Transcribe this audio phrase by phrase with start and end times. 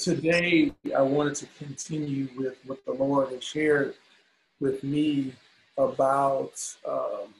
[0.00, 3.94] today I wanted to continue with what the Lord has shared
[4.58, 5.34] with me
[5.76, 6.52] about
[6.88, 7.34] um,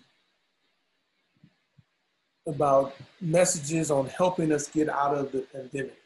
[2.46, 5.96] about messages on helping us get out of the pandemic.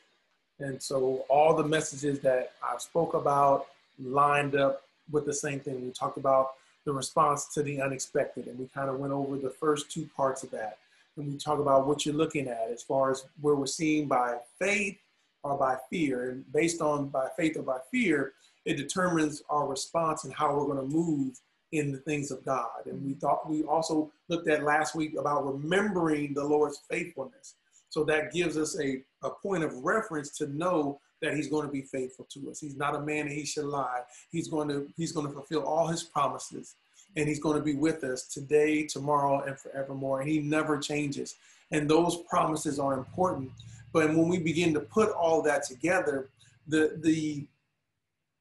[0.61, 3.67] And so all the messages that I spoke about
[4.01, 5.85] lined up with the same thing.
[5.85, 6.53] We talked about
[6.85, 10.43] the response to the unexpected, and we kind of went over the first two parts
[10.43, 10.79] of that.
[11.17, 14.37] And we talk about what you're looking at as far as where we're seeing by
[14.59, 14.99] faith
[15.45, 16.31] or by fear.
[16.31, 18.33] And based on by faith or by fear,
[18.65, 21.39] it determines our response and how we're going to move
[21.73, 22.87] in the things of God.
[22.87, 27.55] And we thought we also looked at last week about remembering the Lord's faithfulness.
[27.91, 31.73] So that gives us a, a point of reference to know that he's going to
[31.73, 32.61] be faithful to us.
[32.61, 34.01] He's not a man that he should lie.
[34.31, 36.75] He's going to he's going to fulfill all his promises
[37.17, 40.21] and he's going to be with us today, tomorrow and forevermore.
[40.21, 41.37] And he never changes.
[41.71, 43.51] And those promises are important.
[43.95, 46.29] But when we begin to put all that together,
[46.67, 47.47] the the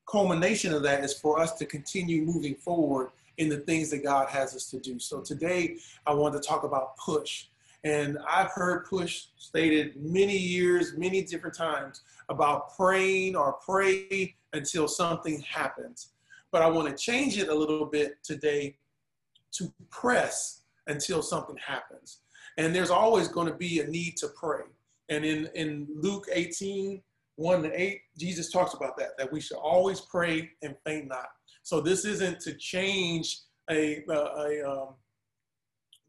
[0.10, 4.28] culmination of that is for us to continue moving forward in the things that God
[4.30, 5.00] has us to do.
[5.00, 7.46] So today I want to talk about push.
[7.86, 14.88] And I've heard push stated many years, many different times about praying or pray until
[14.88, 16.10] something happens.
[16.52, 18.76] But I want to change it a little bit today
[19.54, 22.20] to press until something happens.
[22.58, 24.64] And there's always going to be a need to pray.
[25.10, 27.02] And in, in Luke 18,
[27.36, 31.28] 1 to 8, Jesus talks about that, that we should always pray and faint not.
[31.64, 34.96] So this isn't to change a, a, a um,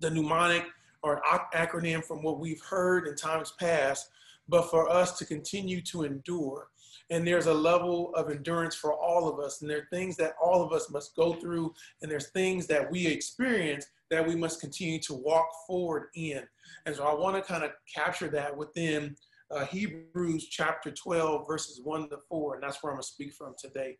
[0.00, 0.64] the mnemonic
[1.02, 1.20] or
[1.54, 4.08] acronym from what we've heard in times past,
[4.48, 6.68] but for us to continue to endure.
[7.10, 9.60] And there's a level of endurance for all of us.
[9.60, 11.74] And there are things that all of us must go through.
[12.00, 16.42] And there's things that we experience that we must continue to walk forward in.
[16.86, 19.16] And so I want to kind of capture that within
[19.50, 22.54] uh, Hebrews chapter 12, verses 1 to 4.
[22.54, 23.98] And that's where I'm going to speak from today.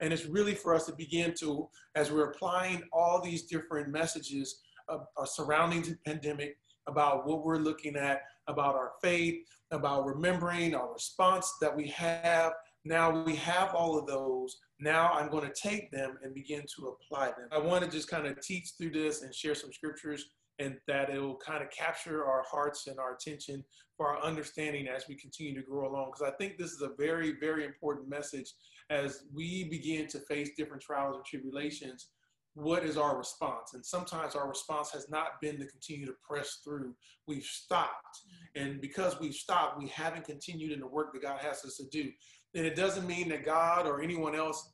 [0.00, 4.60] And it's really for us to begin to, as we're applying all these different messages
[4.88, 6.56] uh, uh, surrounding the pandemic,
[6.86, 12.52] about what we're looking at, about our faith, about remembering our response that we have.
[12.86, 14.56] Now we have all of those.
[14.80, 17.48] Now I'm going to take them and begin to apply them.
[17.52, 21.10] I want to just kind of teach through this and share some scriptures and that
[21.10, 23.64] it will kind of capture our hearts and our attention
[23.96, 26.10] for our understanding as we continue to grow along.
[26.12, 28.52] Because I think this is a very, very important message
[28.90, 32.08] as we begin to face different trials and tribulations.
[32.54, 33.74] What is our response?
[33.74, 36.94] And sometimes our response has not been to continue to press through.
[37.26, 38.18] We've stopped.
[38.56, 41.84] And because we've stopped, we haven't continued in the work that God has us to
[41.90, 42.10] do.
[42.54, 44.70] And it doesn't mean that God or anyone else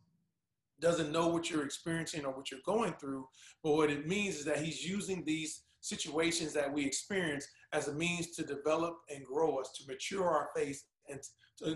[0.81, 3.29] doesn't know what you're experiencing or what you're going through.
[3.63, 7.95] But what it means is that He's using these situations that we experience as a
[7.95, 11.21] means to develop and grow us, to mature our faith and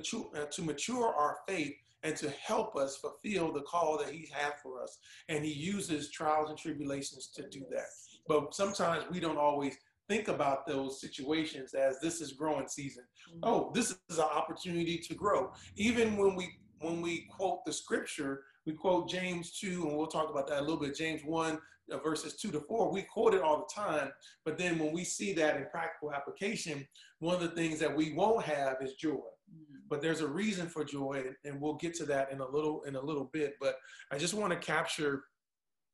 [0.05, 4.29] to, uh, to mature our faith and to help us fulfill the call that he
[4.33, 4.99] had for us.
[5.29, 7.87] And he uses trials and tribulations to do that.
[8.27, 9.77] But sometimes we don't always
[10.11, 13.05] think about those situations as this is growing season.
[13.31, 13.39] Mm-hmm.
[13.45, 15.53] Oh, this is an opportunity to grow.
[15.77, 16.51] Even when we
[16.81, 20.63] when we quote the scripture, we quote James 2, and we'll talk about that a
[20.63, 20.97] little bit.
[20.97, 21.59] James 1,
[21.93, 24.11] uh, verses 2 to 4, we quote it all the time.
[24.47, 26.89] But then when we see that in practical application,
[27.19, 29.11] one of the things that we won't have is joy.
[29.13, 29.81] Mm-hmm.
[29.91, 32.97] But there's a reason for joy, and we'll get to that in a little in
[32.97, 33.57] a little bit.
[33.61, 33.77] But
[34.11, 35.25] I just want to capture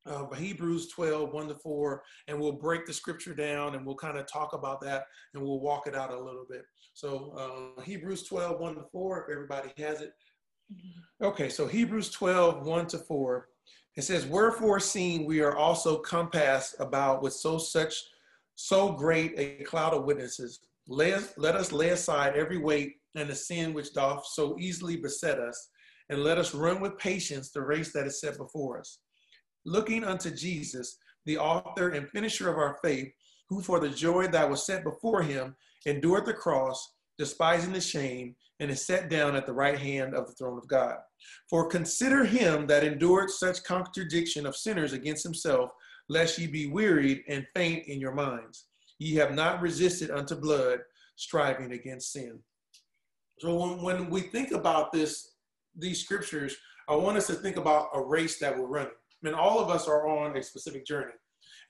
[0.07, 4.19] uh, Hebrews 12, 1 to 4, and we'll break the scripture down and we'll kind
[4.19, 6.65] of talk about that and we'll walk it out a little bit.
[6.95, 10.13] So uh, Hebrews 12, 1 to 4, if everybody has it.
[10.73, 11.25] Mm-hmm.
[11.27, 13.49] Okay, so Hebrews 12, 1 to 4.
[13.97, 17.95] It says, Wherefore, seeing we are also compassed about with so such
[18.55, 23.35] so great a cloud of witnesses, let, let us lay aside every weight and the
[23.35, 25.71] sin which doth so easily beset us,
[26.11, 28.99] and let us run with patience the race that is set before us.
[29.67, 30.97] Looking unto Jesus,
[31.27, 33.13] the author and finisher of our faith,
[33.49, 35.57] who for the joy that was set before him
[35.87, 40.29] endured the cross, despising the shame, and is set down at the right hand of
[40.29, 40.97] the throne of God.
[41.51, 45.71] For consider him that endured such contradiction of sinners against himself,
[46.09, 48.67] lest ye be wearied and faint in your minds.
[49.01, 50.79] Ye have not resisted unto blood,
[51.17, 52.39] striving against sin.
[53.41, 55.33] So when, when we think about this,
[55.77, 56.57] these scriptures,
[56.89, 58.93] I want us to think about a race that we're running.
[59.27, 61.13] Mean, all of us are on a specific journey.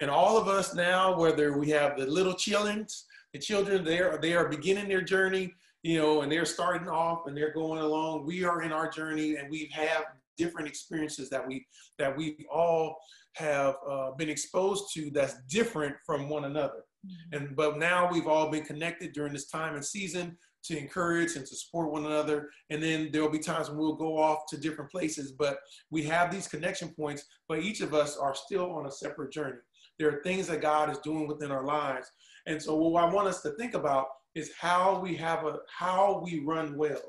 [0.00, 2.87] And all of us now, whether we have the little children,
[3.32, 5.55] the children, they are, they are beginning their journey
[5.87, 8.26] you know, and they're starting off and they're going along.
[8.26, 10.05] We are in our journey and we have
[10.37, 11.64] different experiences that we
[11.97, 12.99] that we all
[13.37, 16.82] have uh, been exposed to that's different from one another.
[17.06, 17.37] Mm-hmm.
[17.37, 21.46] And but now we've all been connected during this time and season to encourage and
[21.46, 22.50] to support one another.
[22.70, 25.58] And then there'll be times when we'll go off to different places, but
[25.90, 29.58] we have these connection points, but each of us are still on a separate journey.
[29.98, 32.10] There are things that God is doing within our lives.
[32.46, 36.20] And so what I want us to think about is how we have a, how
[36.24, 37.00] we run well.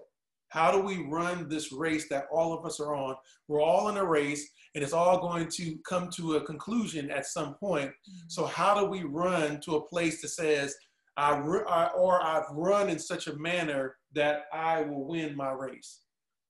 [0.50, 3.16] How do we run this race that all of us are on?
[3.48, 7.26] We're all in a race and it's all going to come to a conclusion at
[7.26, 7.90] some point.
[7.90, 8.28] Mm-hmm.
[8.28, 10.76] So how do we run to a place that says,
[11.18, 16.02] I, I, or I've run in such a manner that I will win my race.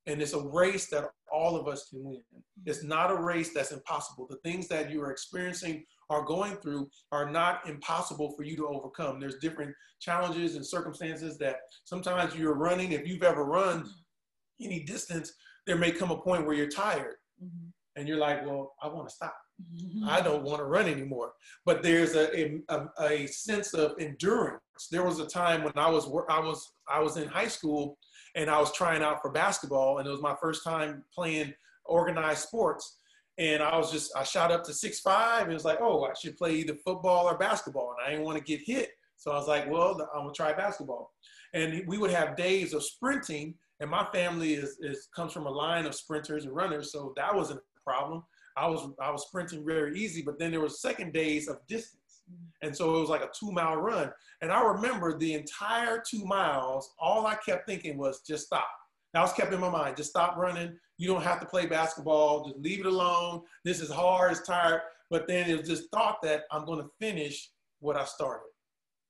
[0.05, 2.21] And it's a race that all of us can win.
[2.65, 4.27] It's not a race that's impossible.
[4.29, 8.67] The things that you are experiencing or going through are not impossible for you to
[8.67, 9.19] overcome.
[9.19, 12.91] There's different challenges and circumstances that sometimes you're running.
[12.91, 13.89] If you've ever run
[14.61, 15.33] any distance,
[15.65, 17.69] there may come a point where you're tired mm-hmm.
[17.95, 19.35] and you're like, well, I want to stop.
[20.05, 21.33] I don't want to run anymore.
[21.65, 24.61] But there's a, a, a, sense of endurance.
[24.91, 27.97] There was a time when I was I was I was in high school
[28.35, 31.53] and I was trying out for basketball, and it was my first time playing
[31.85, 32.99] organized sports.
[33.39, 36.03] And I was just I shot up to six five, and it was like, oh,
[36.03, 38.91] I should play either football or basketball, and I didn't want to get hit.
[39.17, 41.11] So I was like, well, I'm gonna try basketball.
[41.53, 45.51] And we would have days of sprinting, and my family is, is comes from a
[45.51, 48.23] line of sprinters and runners, so that wasn't a problem.
[48.57, 52.23] I was I was sprinting very easy, but then there was second days of distance,
[52.63, 54.11] and so it was like a two mile run.
[54.41, 58.67] And I remember the entire two miles, all I kept thinking was just stop.
[59.13, 59.97] That was kept in my mind.
[59.97, 60.77] Just stop running.
[60.97, 62.45] You don't have to play basketball.
[62.45, 63.41] Just leave it alone.
[63.63, 64.31] This is hard.
[64.31, 64.81] It's tired.
[65.09, 67.49] But then it was just thought that I'm going to finish
[67.79, 68.49] what I started.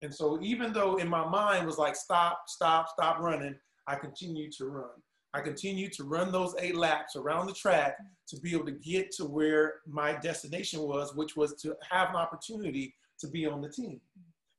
[0.01, 3.55] And so even though in my mind was like stop, stop, stop running,
[3.87, 4.89] I continued to run.
[5.37, 7.97] I continued to run those eight laps around the track
[8.29, 12.15] to be able to get to where my destination was, which was to have an
[12.15, 14.01] opportunity to be on the team.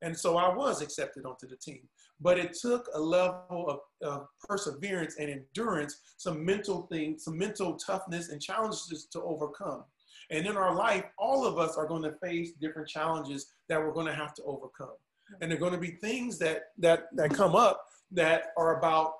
[0.02, 1.80] And so I was accepted onto the team.
[2.20, 8.28] But it took a level of, perseverance and endurance, some mental things, some mental toughness
[8.28, 9.82] and challenges to overcome.
[10.30, 13.92] And in our life, all of us are going to face different challenges that we're
[13.92, 14.94] going to have to overcome.
[15.40, 19.12] And there are going to be things that that that come up that are about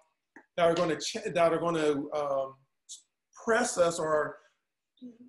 [0.59, 2.55] that are going to ch- that are going to um,
[3.45, 4.39] press us or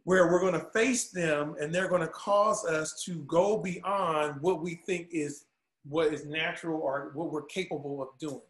[0.04, 4.42] where we're going to face them and they're going to cause us to go beyond
[4.42, 5.46] what we think is
[5.88, 8.42] what is natural or what we're capable of doing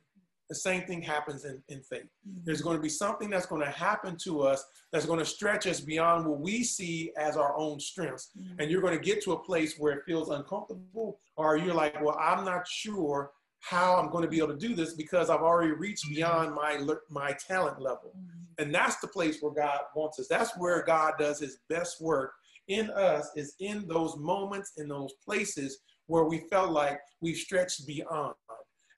[0.47, 2.39] the same thing happens in, in faith mm-hmm.
[2.45, 5.67] there's going to be something that's going to happen to us that's going to stretch
[5.67, 8.57] us beyond what we see as our own strengths mm-hmm.
[8.57, 12.01] and you're going to get to a place where it feels uncomfortable or you're like
[12.01, 15.41] well i'm not sure how I'm going to be able to do this because I've
[15.41, 18.13] already reached beyond my my talent level.
[18.17, 18.63] Mm-hmm.
[18.63, 20.27] And that's the place where God wants us.
[20.27, 22.33] That's where God does his best work
[22.69, 27.85] in us is in those moments in those places where we felt like we've stretched
[27.85, 28.33] beyond.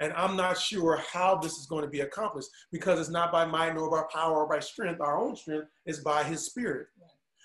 [0.02, 3.46] And I'm not sure how this is going to be accomplished because it's not by
[3.46, 5.00] might nor by power or by strength.
[5.00, 6.88] Our own strength is by his spirit.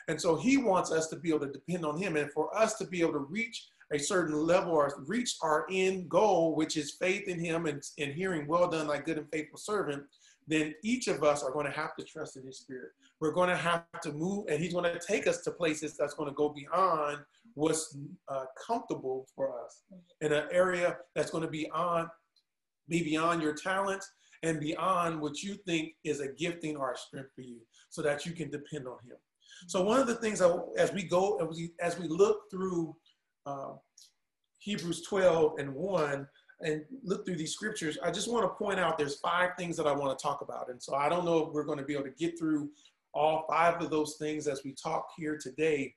[0.09, 2.79] And so he wants us to be able to depend on him and for us
[2.79, 6.97] to be able to reach a certain level or reach our end goal, which is
[7.01, 10.03] faith in Him and, and hearing, well done, like good and faithful servant,
[10.49, 12.91] then each of us are going to have to trust in His Spirit.
[13.21, 16.15] We're going to have to move, and He's going to take us to places that's
[16.15, 17.19] going to go beyond
[17.55, 17.97] what's
[18.29, 19.83] uh, comfortable for us
[20.21, 22.09] in an area that's going to be on,
[22.89, 24.11] be beyond your talents
[24.43, 28.27] and beyond what you think is a gifting or a strength for you, so that
[28.27, 29.17] you can depend on Him.
[29.69, 32.95] So one of the things that, as we go, as we, as we look through
[33.47, 33.73] uh,
[34.59, 36.29] Hebrews 12 and 1
[36.63, 39.87] and look through these scriptures, I just want to point out there's five things that
[39.87, 40.71] I want to talk about.
[40.71, 42.71] And so I don't know if we're going to be able to get through
[43.15, 45.95] all five of those things as we talk here today,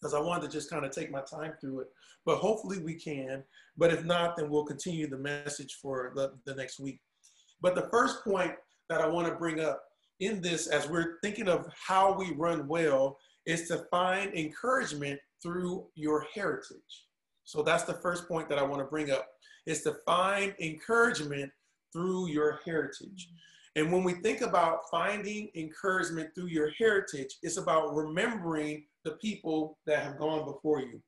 [0.00, 1.88] because I wanted to just kind of take my time through it.
[2.24, 3.42] But hopefully we can.
[3.76, 7.00] But if not, then we'll continue the message for the, the next week.
[7.60, 8.52] But the first point
[8.88, 9.82] that I want to bring up
[10.20, 15.86] in this, as we're thinking of how we run well, is to find encouragement through
[15.94, 17.06] your heritage.
[17.44, 19.26] So that's the first point that I want to bring up
[19.66, 21.50] is to find encouragement
[21.92, 23.30] through your heritage.
[23.76, 29.78] And when we think about finding encouragement through your heritage, it's about remembering the people
[29.86, 31.00] that have gone before you.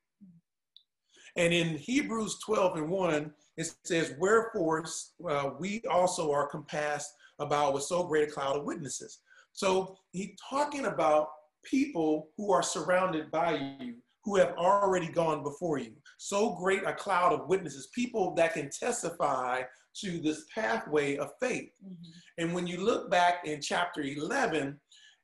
[1.36, 4.84] And in Hebrews 12 and 1, it says, Wherefore
[5.28, 9.20] uh, we also are compassed about with so great a cloud of witnesses.
[9.52, 11.28] So he's talking about
[11.64, 15.92] people who are surrounded by you, who have already gone before you.
[16.18, 19.62] So great a cloud of witnesses, people that can testify
[19.96, 21.70] to this pathway of faith.
[21.84, 22.10] Mm-hmm.
[22.38, 24.78] And when you look back in chapter 11,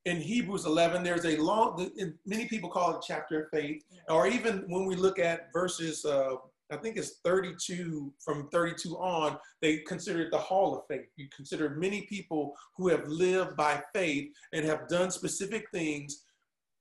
[0.06, 1.90] in Hebrews 11, there's a long,
[2.24, 6.36] many people call it chapter of faith, or even when we look at verses uh,
[6.70, 11.06] I think it's 32, from 32 on, they consider it the hall of faith.
[11.16, 16.24] You consider many people who have lived by faith and have done specific things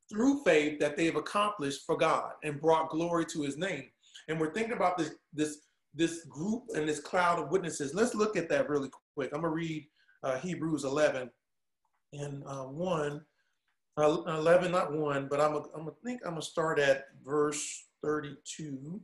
[0.09, 3.85] through faith that they have accomplished for God and brought glory to his name.
[4.27, 5.59] And we're thinking about this, this,
[5.93, 7.93] this group and this cloud of witnesses.
[7.93, 9.31] Let's look at that really quick.
[9.33, 9.87] I'm gonna read
[10.23, 11.29] uh, Hebrews 11
[12.13, 13.21] and uh, 1,
[13.97, 19.01] uh, 11, not 1, but I'm, I'm gonna think I'm gonna start at verse 32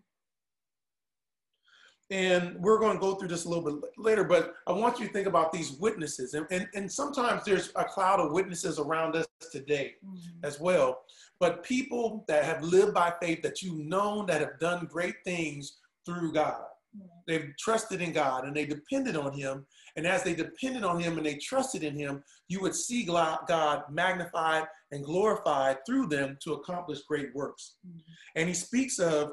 [2.12, 5.08] and we're going to go through this a little bit later, but I want you
[5.08, 6.34] to think about these witnesses.
[6.34, 10.46] And, and, and sometimes there's a cloud of witnesses around us today mm-hmm.
[10.46, 11.04] as well.
[11.40, 15.78] But people that have lived by faith that you've known that have done great things
[16.06, 16.62] through God.
[16.96, 17.08] Mm-hmm.
[17.28, 19.66] They've trusted in God and they depended on Him.
[19.96, 23.84] And as they depended on Him and they trusted in Him, you would see God
[23.90, 27.76] magnified and glorified through them to accomplish great works.
[27.88, 28.00] Mm-hmm.
[28.36, 29.32] And He speaks of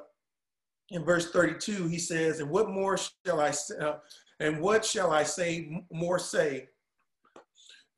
[0.90, 3.76] in verse 32, he says, And what more shall I say?
[3.78, 3.96] Uh,
[4.40, 6.68] and what shall I say more say?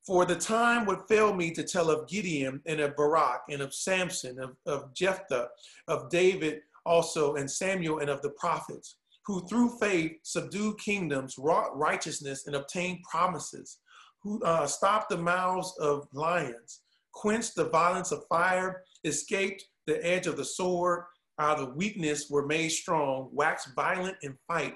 [0.06, 3.74] For the time would fail me to tell of Gideon and of Barak and of
[3.74, 5.48] Samson, of, of Jephthah,
[5.86, 11.76] of David also, and Samuel and of the prophets, who through faith subdued kingdoms, wrought
[11.76, 13.78] righteousness, and obtained promises,
[14.22, 16.80] who uh, stopped the mouths of lions,
[17.12, 21.04] quenched the violence of fire, escaped the edge of the sword
[21.40, 24.74] out of weakness were made strong, waxed violent in fight,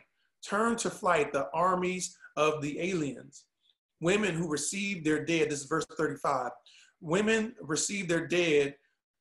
[0.49, 3.44] turned to flight the armies of the aliens.
[4.00, 6.50] Women who received their dead, this is verse 35.
[7.00, 8.75] Women received their dead,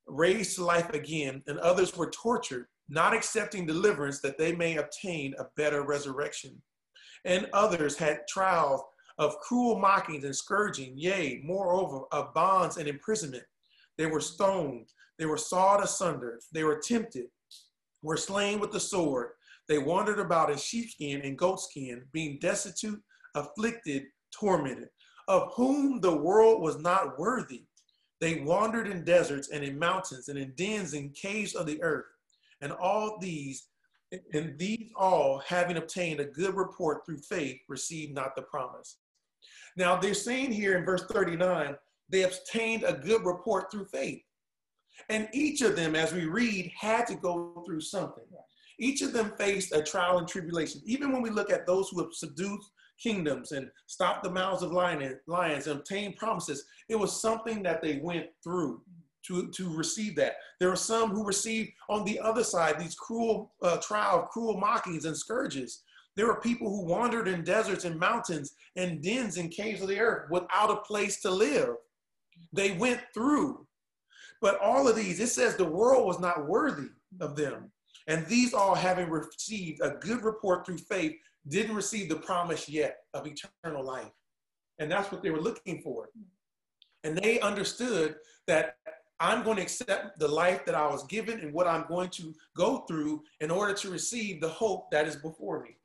[0.07, 5.33] raised to life again, and others were tortured, not accepting deliverance that they may obtain
[5.37, 6.61] a better resurrection.
[7.25, 8.81] And others had trials
[9.17, 13.43] of cruel mockings and scourging, yea, moreover, of bonds and imprisonment.
[13.97, 14.87] They were stoned,
[15.19, 17.25] they were sawed asunder, they were tempted,
[18.01, 19.29] were slain with the sword.
[19.69, 23.01] They wandered about in sheepskin and goatskin, being destitute,
[23.35, 24.03] afflicted,
[24.37, 24.89] tormented,
[25.27, 27.63] of whom the world was not worthy.
[28.19, 32.05] They wandered in deserts and in mountains and in dens and caves of the earth.
[32.61, 33.67] And all these,
[34.33, 38.97] and these all, having obtained a good report through faith, received not the promise.
[39.75, 41.75] Now they're saying here in verse 39,
[42.09, 44.21] they obtained a good report through faith.
[45.09, 48.23] And each of them, as we read, had to go through something.
[48.79, 50.81] Each of them faced a trial and tribulation.
[50.85, 52.59] Even when we look at those who have subdued
[53.01, 57.97] kingdoms and stopped the mouths of lions and obtained promises, it was something that they
[57.97, 58.81] went through
[59.27, 60.35] to, to receive that.
[60.59, 65.05] There are some who received on the other side these cruel uh, trial, cruel mockings
[65.05, 65.83] and scourges.
[66.15, 69.99] There were people who wandered in deserts and mountains and dens and caves of the
[69.99, 71.69] earth without a place to live.
[72.51, 73.65] They went through
[74.43, 76.89] but all of these, it says the world was not worthy
[77.21, 77.71] of them.
[78.07, 81.13] And these all, having received a good report through faith,
[81.47, 84.11] didn't receive the promise yet of eternal life.
[84.79, 86.09] And that's what they were looking for.
[87.05, 88.15] And they understood
[88.47, 88.75] that
[89.21, 92.35] I'm going to accept the life that I was given and what I'm going to
[92.57, 95.77] go through in order to receive the hope that is before me.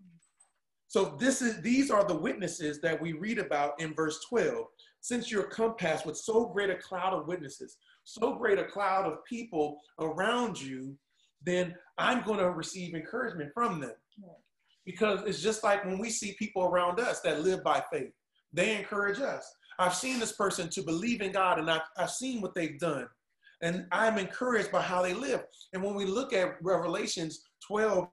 [0.88, 4.66] So this is these are the witnesses that we read about in verse 12.
[5.00, 7.76] Since you're compassed with so great a cloud of witnesses,
[8.08, 10.96] so great a cloud of people around you,
[11.44, 13.94] then I'm going to receive encouragement from them.
[14.86, 18.12] Because it's just like when we see people around us that live by faith,
[18.52, 19.46] they encourage us.
[19.78, 23.08] I've seen this person to believe in God and I've, I've seen what they've done.
[23.60, 25.44] And I'm encouraged by how they live.
[25.74, 28.08] And when we look at Revelations 12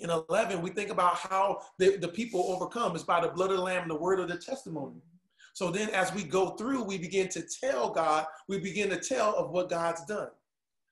[0.00, 3.56] and 11, we think about how the, the people overcome is by the blood of
[3.56, 5.00] the Lamb and the word of the testimony.
[5.56, 9.34] So then as we go through, we begin to tell God, we begin to tell
[9.36, 10.28] of what God's done.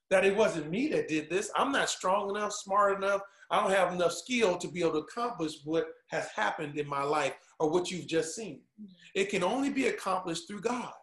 [0.09, 1.51] That it wasn't me that did this.
[1.55, 3.21] I'm not strong enough, smart enough.
[3.51, 7.03] I don't have enough skill to be able to accomplish what has happened in my
[7.03, 8.63] life or what you've just seen.
[8.81, 8.93] Mm-hmm.
[9.15, 10.95] It can only be accomplished through God.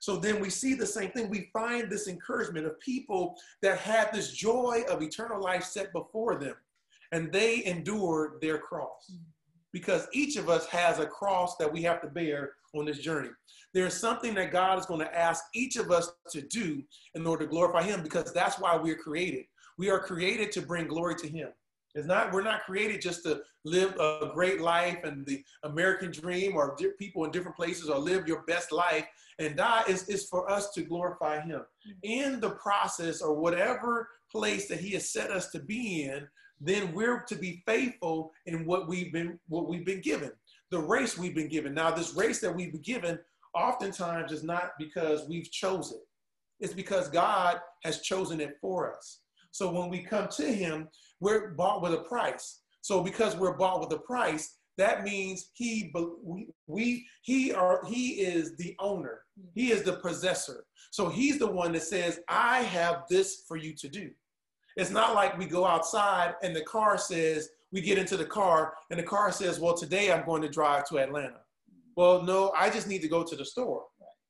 [0.00, 1.30] So then we see the same thing.
[1.30, 6.38] We find this encouragement of people that had this joy of eternal life set before
[6.38, 6.56] them,
[7.12, 9.10] and they endured their cross.
[9.10, 9.22] Mm-hmm.
[9.72, 13.30] Because each of us has a cross that we have to bear on this journey.
[13.74, 16.82] There's something that God is going to ask each of us to do
[17.14, 19.44] in order to glorify Him because that's why we're created.
[19.76, 21.48] We are created to bring glory to Him.
[21.94, 26.54] It's not, we're not created just to live a great life and the American dream
[26.56, 29.06] or people in different places or live your best life
[29.38, 29.84] and die.
[29.88, 31.60] Is is for us to glorify Him.
[31.60, 31.98] Mm-hmm.
[32.02, 36.28] In the process or whatever place that He has set us to be in,
[36.60, 40.32] then we're to be faithful in what we've been what we've been given
[40.70, 41.74] the race we've been given.
[41.74, 43.18] Now, this race that we've been given
[43.54, 46.64] oftentimes is not because we've chosen it.
[46.64, 49.20] It's because God has chosen it for us.
[49.50, 50.88] So when we come to him,
[51.20, 52.60] we're bought with a price.
[52.80, 58.20] So because we're bought with a price, that means he we, we he are he
[58.20, 59.22] is the owner.
[59.54, 60.64] He is the possessor.
[60.92, 64.10] So he's the one that says, "I have this for you to do."
[64.76, 68.74] It's not like we go outside and the car says, we get into the car
[68.90, 71.40] and the car says, "Well, today I'm going to drive to Atlanta."
[71.96, 73.84] Well, no, I just need to go to the store.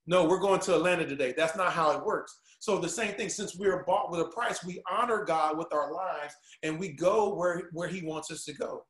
[0.06, 1.34] No, we're going to Atlanta today.
[1.36, 2.34] That's not how it works.
[2.60, 5.70] So the same thing, since we are bought with a price, we honor God with
[5.70, 8.84] our lives and we go where, where he wants us to go.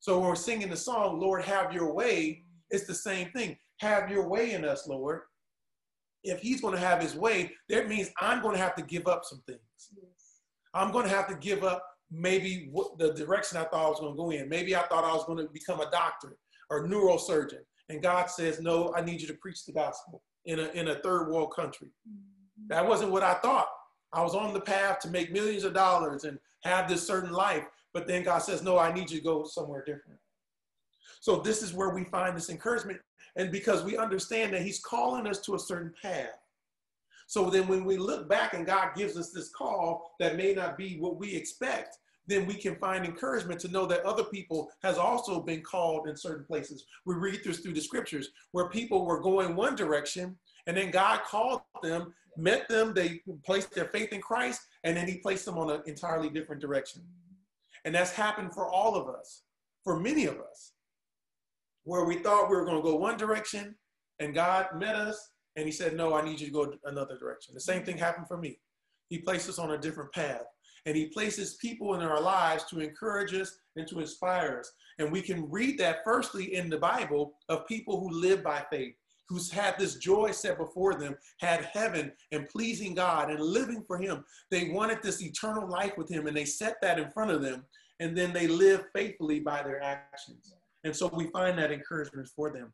[0.00, 3.56] So when we're singing the song, Lord, have your way, it's the same thing.
[3.78, 5.20] Have your way in us, Lord.
[6.24, 9.06] If he's going to have his way, that means I'm going to have to give
[9.06, 9.60] up some things.
[9.94, 10.40] Yes.
[10.74, 14.00] I'm going to have to give up maybe what the direction I thought I was
[14.00, 14.48] going to go in.
[14.48, 16.36] Maybe I thought I was going to become a doctor
[16.70, 17.60] or neurosurgeon.
[17.88, 20.96] And God says, no, I need you to preach the gospel in a, in a
[20.96, 21.88] third world country.
[22.08, 22.68] Mm-hmm.
[22.68, 23.68] That wasn't what I thought.
[24.12, 27.64] I was on the path to make millions of dollars and have this certain life.
[27.92, 30.18] But then God says, no, I need you to go somewhere different.
[31.20, 33.00] So this is where we find this encouragement.
[33.36, 36.28] And because we understand that he's calling us to a certain path.
[37.28, 40.78] So then when we look back and God gives us this call that may not
[40.78, 44.96] be what we expect, then we can find encouragement to know that other people has
[44.96, 46.86] also been called in certain places.
[47.04, 51.20] We read this through the scriptures where people were going one direction and then God
[51.24, 55.58] called them, met them, they placed their faith in Christ, and then he placed them
[55.58, 57.02] on an entirely different direction.
[57.84, 59.42] And that's happened for all of us,
[59.84, 60.72] for many of us,
[61.84, 63.74] where we thought we were going to go one direction
[64.18, 67.52] and God met us and he said, No, I need you to go another direction.
[67.52, 68.58] The same thing happened for me.
[69.08, 70.44] He placed us on a different path
[70.86, 74.72] and he places people in our lives to encourage us and to inspire us.
[74.98, 78.94] And we can read that firstly in the Bible of people who live by faith,
[79.28, 83.98] who's had this joy set before them, had heaven and pleasing God and living for
[83.98, 84.24] him.
[84.52, 87.64] They wanted this eternal life with him and they set that in front of them
[87.98, 90.54] and then they live faithfully by their actions.
[90.84, 92.72] And so we find that encouragement for them.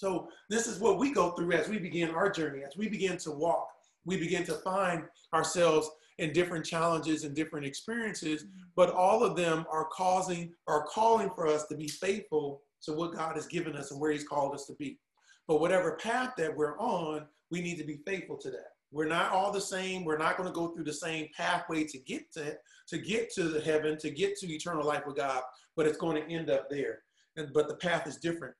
[0.00, 3.18] So this is what we go through as we begin our journey, as we begin
[3.18, 3.68] to walk.
[4.06, 5.02] We begin to find
[5.34, 8.62] ourselves in different challenges and different experiences, mm-hmm.
[8.76, 13.14] but all of them are causing are calling for us to be faithful to what
[13.14, 14.98] God has given us and where He's called us to be.
[15.46, 18.68] But whatever path that we're on, we need to be faithful to that.
[18.90, 20.06] We're not all the same.
[20.06, 22.56] We're not going to go through the same pathway to get to
[22.88, 25.42] to get to the heaven, to get to eternal life with God,
[25.76, 27.00] but it's going to end up there.
[27.36, 28.54] And but the path is different.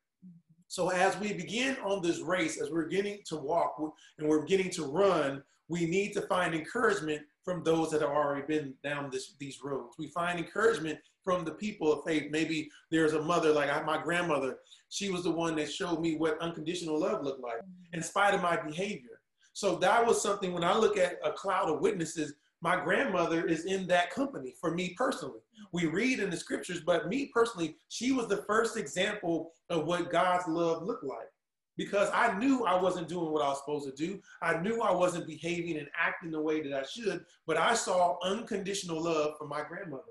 [0.71, 3.75] So as we begin on this race, as we're getting to walk
[4.19, 8.47] and we're getting to run, we need to find encouragement from those that have already
[8.47, 9.97] been down this, these roads.
[9.99, 12.31] We find encouragement from the people of faith.
[12.31, 14.59] Maybe there's a mother like I, my grandmother.
[14.91, 18.41] She was the one that showed me what unconditional love looked like in spite of
[18.41, 19.19] my behavior.
[19.53, 23.65] So that was something when I look at a cloud of witnesses, my grandmother is
[23.65, 25.41] in that company for me personally.
[25.73, 30.11] We read in the scriptures, but me personally, she was the first example of what
[30.11, 31.29] God's love looked like
[31.77, 34.21] because I knew I wasn't doing what I was supposed to do.
[34.43, 38.19] I knew I wasn't behaving and acting the way that I should, but I saw
[38.23, 40.03] unconditional love from my grandmother.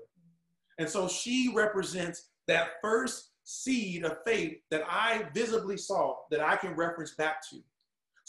[0.78, 6.56] And so she represents that first seed of faith that I visibly saw that I
[6.56, 7.58] can reference back to.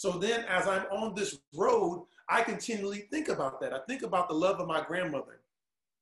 [0.02, 3.72] So then, as I'm on this road, I continually think about that.
[3.72, 5.42] I think about the love of my grandmother.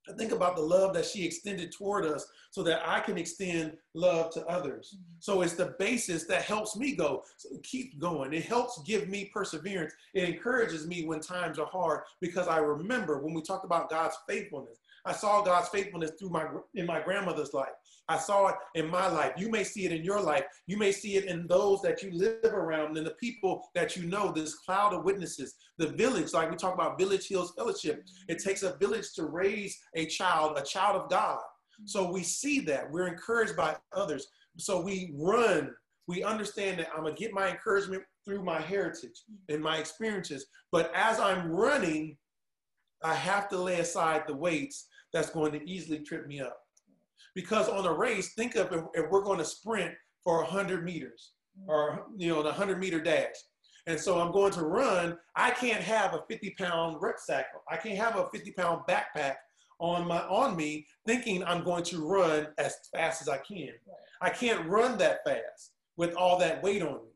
[0.08, 3.74] I think about the love that she extended toward us so that I can extend
[3.94, 4.96] love to others.
[4.96, 5.16] Mm-hmm.
[5.20, 7.24] So it's the basis that helps me go.
[7.36, 8.32] So keep going.
[8.32, 9.92] It helps give me perseverance.
[10.14, 14.16] It encourages me when times are hard because I remember when we talked about God's
[14.30, 14.78] faithfulness.
[15.06, 17.74] I saw God's faithfulness through my in my grandmother's life.
[18.08, 19.34] I saw it in my life.
[19.38, 20.44] You may see it in your life.
[20.66, 24.06] You may see it in those that you live around and the people that you
[24.06, 28.04] know, this cloud of witnesses, the village, like we talk about Village Hills Fellowship.
[28.28, 31.40] It takes a village to raise a child, a child of God.
[31.86, 32.92] So we see that.
[32.92, 34.28] We're encouraged by others.
[34.58, 35.74] So we run.
[36.08, 40.48] We understand that I'm to get my encouragement through my heritage and my experiences.
[40.72, 42.18] But as I'm running,
[43.04, 46.58] I have to lay aside the weights that's going to easily trip me up.
[47.36, 51.32] Because on a race, think of if, if we're going to sprint for 100 meters
[51.68, 53.36] or, you know, the 100 meter dash.
[53.88, 55.18] And so I'm going to run.
[55.36, 57.48] I can't have a 50 pound rucksack.
[57.70, 59.36] I can't have a 50 pound backpack
[59.80, 63.70] on my on me thinking I'm going to run as fast as I can.
[64.22, 67.12] I can't run that fast with all that weight on me.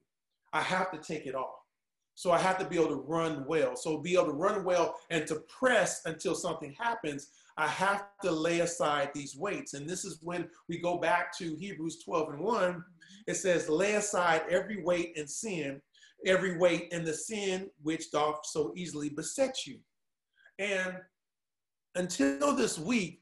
[0.54, 1.63] I have to take it off.
[2.16, 3.76] So I have to be able to run well.
[3.76, 8.32] So be able to run well and to press until something happens, I have to
[8.32, 9.74] lay aside these weights.
[9.74, 12.84] And this is when we go back to Hebrews 12 and 1.
[13.28, 15.82] It says, lay aside every weight and sin,
[16.26, 19.80] every weight and the sin which doth so easily beset you.
[20.60, 20.98] And
[21.96, 23.22] until this week,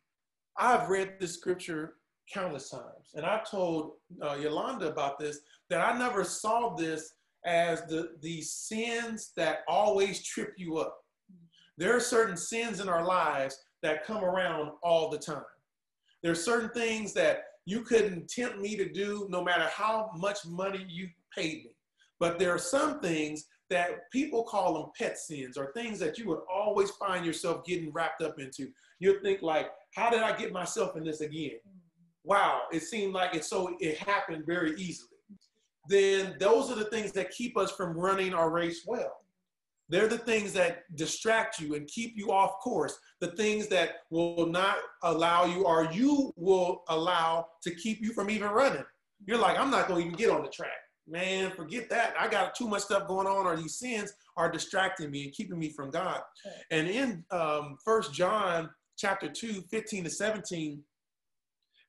[0.58, 1.96] I've read this scripture
[2.32, 7.14] countless times, and I've told uh, Yolanda about this that I never saw this
[7.46, 10.98] as the the sins that always trip you up.
[11.78, 15.44] There are certain sins in our lives that come around all the time.
[16.22, 20.40] There are certain things that you couldn't tempt me to do no matter how much
[20.46, 21.76] money you paid me.
[22.20, 26.28] But there are some things that people call them pet sins or things that you
[26.28, 28.68] would always find yourself getting wrapped up into.
[29.00, 31.60] You'll think like, how did I get myself in this again?
[32.24, 35.11] Wow, it seemed like it so it happened very easily.
[35.88, 39.17] Then those are the things that keep us from running our race well.
[39.89, 44.46] They're the things that distract you and keep you off course, the things that will
[44.46, 48.86] not allow you or you will allow to keep you from even running.
[49.26, 50.72] You're like, I'm not going to even get on the track
[51.08, 52.13] man, forget that.
[52.17, 55.60] I got too much stuff going on, or these sins are distracting me and keeping
[55.60, 56.22] me from God.
[56.72, 60.82] And in um, First John chapter 2, 15 to 17,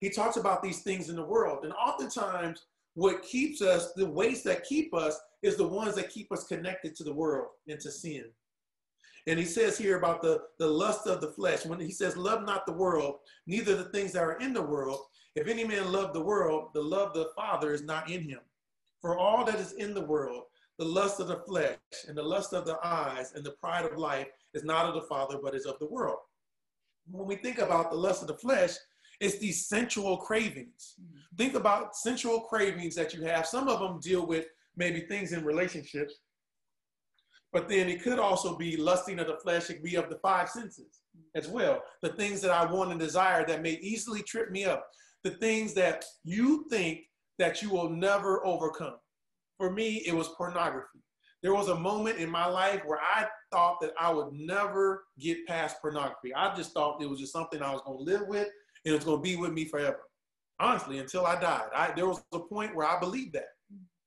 [0.00, 1.64] he talks about these things in the world.
[1.64, 6.31] And oftentimes, what keeps us, the ways that keep us, is the ones that keep
[6.33, 8.24] us connected to the world and to sin.
[9.26, 11.64] And he says here about the, the lust of the flesh.
[11.64, 15.00] When he says, Love not the world, neither the things that are in the world.
[15.35, 18.40] If any man love the world, the love of the Father is not in him.
[19.00, 20.44] For all that is in the world,
[20.78, 21.76] the lust of the flesh
[22.09, 25.02] and the lust of the eyes and the pride of life is not of the
[25.02, 26.18] Father, but is of the world.
[27.11, 28.72] When we think about the lust of the flesh,
[29.22, 30.96] it's these sensual cravings.
[31.00, 31.37] Mm-hmm.
[31.37, 33.46] Think about sensual cravings that you have.
[33.46, 36.14] Some of them deal with maybe things in relationships,
[37.52, 40.18] but then it could also be lusting of the flesh, it could be of the
[40.22, 41.02] five senses
[41.37, 41.82] as well.
[42.02, 44.87] The things that I want and desire that may easily trip me up.
[45.22, 47.02] The things that you think
[47.38, 48.96] that you will never overcome.
[49.56, 50.98] For me, it was pornography.
[51.42, 55.46] There was a moment in my life where I thought that I would never get
[55.46, 56.35] past pornography.
[56.35, 58.48] I just thought it was just something I was going to live with
[58.85, 60.01] and it was going to be with me forever.
[60.61, 61.68] Honestly, until I died.
[61.75, 63.49] I, there was a point where I believed that.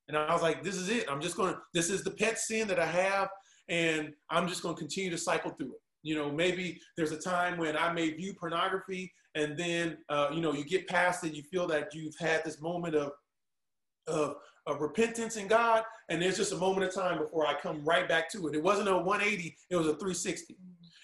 [0.08, 1.06] And I was like, this is it.
[1.10, 3.28] I'm just going to, this is the pet sin that I have,
[3.68, 5.80] and I'm just going to continue to cycle through it.
[6.02, 10.40] You know, maybe there's a time when I may view pornography and then, uh, you
[10.40, 13.12] know, you get past it, you feel that you've had this moment of,
[14.06, 14.36] of,
[14.66, 18.08] of repentance in God, and there's just a moment of time before I come right
[18.08, 18.54] back to it.
[18.54, 20.56] It wasn't a 180, it was a 360.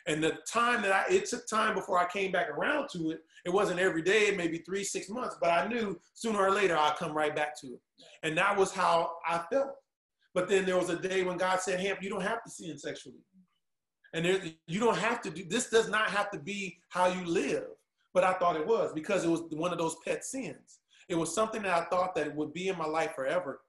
[0.06, 3.20] And the time that I, it took time before I came back around to it,
[3.44, 6.96] it wasn't every day, maybe three, six months, but I knew sooner or later I'd
[6.96, 7.80] come right back to it.
[8.22, 9.74] And that was how I felt.
[10.34, 12.78] But then there was a day when God said, Hamp, you don't have to sin
[12.78, 13.18] sexually.
[14.14, 17.24] And there, you don't have to do this, does not have to be how you
[17.24, 17.64] live.
[18.14, 20.80] But I thought it was because it was one of those pet sins.
[21.08, 23.60] It was something that I thought that would be in my life forever.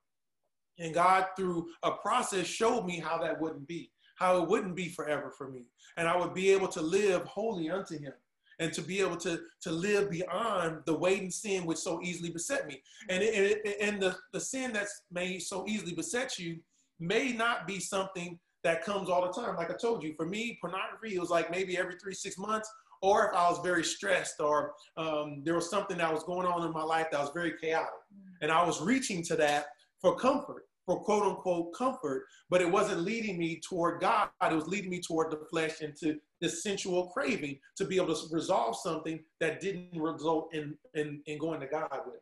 [0.79, 4.89] And God, through a process, showed me how that wouldn't be, how it wouldn't be
[4.89, 5.65] forever for me.
[5.97, 8.13] And I would be able to live wholly unto Him
[8.59, 12.29] and to be able to, to live beyond the weight and sin which so easily
[12.29, 12.81] beset me.
[13.09, 16.59] And, it, it, and the, the sin that's may so easily beset you
[16.99, 19.55] may not be something that comes all the time.
[19.55, 22.69] Like I told you, for me, pornography, it was like maybe every three, six months,
[23.01, 26.65] or if I was very stressed or um, there was something that was going on
[26.65, 27.89] in my life that was very chaotic.
[28.41, 29.65] And I was reaching to that
[29.99, 34.29] for comfort, for quote unquote comfort, but it wasn't leading me toward God.
[34.41, 38.13] It was leading me toward the flesh and to the sensual craving to be able
[38.13, 42.19] to resolve something that didn't result in, in, in going to God with.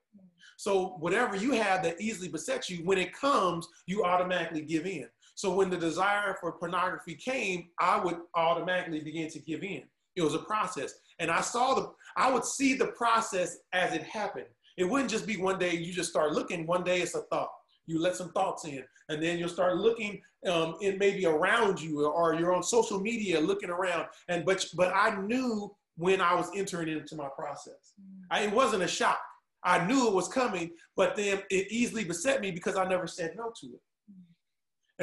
[0.58, 5.08] So whatever you have that easily besets you, when it comes, you automatically give in.
[5.34, 9.84] So when the desire for pornography came, I would automatically begin to give in.
[10.16, 10.94] It was a process.
[11.20, 14.48] And I saw the, I would see the process as it happened.
[14.78, 17.50] It wouldn't just be one day you just start looking, one day it's a thought.
[17.92, 22.06] You let some thoughts in, and then you'll start looking um, in maybe around you,
[22.06, 24.06] or you're on social media looking around.
[24.30, 27.94] And but but I knew when I was entering into my process.
[28.02, 28.24] Mm.
[28.32, 29.22] I, it wasn't a shock.
[29.64, 33.36] I knew it was coming, but then it easily beset me because I never said
[33.38, 34.24] no to it mm.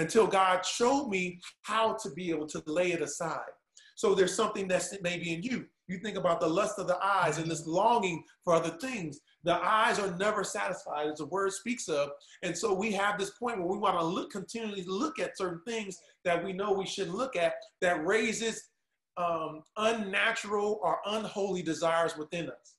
[0.02, 3.52] until God showed me how to be able to lay it aside.
[3.94, 5.66] So there's something that's maybe in you.
[5.86, 7.74] You think about the lust of the eyes and this mm.
[7.74, 9.20] longing for other things.
[9.44, 12.10] The eyes are never satisfied, as the word speaks of.
[12.42, 15.60] And so we have this point where we want to look continually look at certain
[15.66, 18.70] things that we know we shouldn't look at that raises
[19.16, 22.76] um, unnatural or unholy desires within us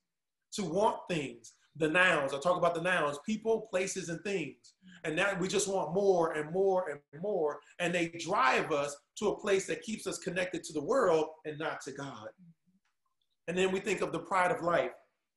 [0.53, 1.53] to want things.
[1.75, 4.73] The nouns, I talk about the nouns, people, places, and things.
[5.05, 7.59] And that we just want more and more and more.
[7.79, 11.57] And they drive us to a place that keeps us connected to the world and
[11.57, 12.27] not to God.
[13.47, 14.91] And then we think of the pride of life,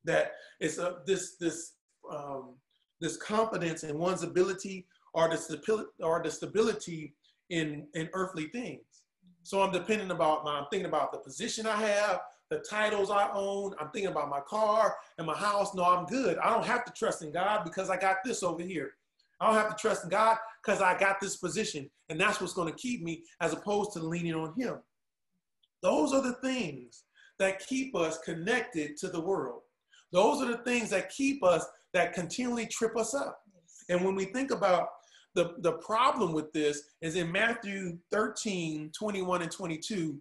[0.05, 1.75] that it's a, this, this,
[2.11, 2.55] um,
[3.01, 7.15] this confidence in one's ability or the stability, or the stability
[7.51, 8.83] in, in earthly things.
[9.43, 12.21] So I'm dependent about, I'm thinking about the position I have,
[12.53, 13.75] the titles I own.
[13.81, 15.75] I'm thinking about my car and my house.
[15.75, 16.39] No, I'm good.
[16.39, 18.93] I don't have to trust in God because I got this over here.
[19.41, 21.91] I don't have to trust in God because I got this position.
[22.09, 24.77] And that's what's going to keep me as opposed to leaning on Him.
[25.83, 27.05] Those are the things
[27.39, 29.62] that keep us connected to the world.
[30.13, 33.41] Those are the things that keep us, that continually trip us up.
[33.89, 34.89] And when we think about
[35.35, 40.21] the, the problem with this is in Matthew 13, 21 and 22,